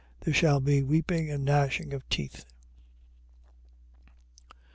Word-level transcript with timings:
There 0.21 0.33
shall 0.33 0.59
be 0.59 0.81
weeping 0.81 1.29
and 1.29 1.45
gnashing 1.45 1.93
of 1.93 2.09
teeth. 2.09 2.43